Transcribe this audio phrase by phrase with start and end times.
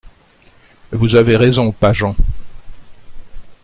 [0.91, 2.15] «Vous avez raison, Pageant.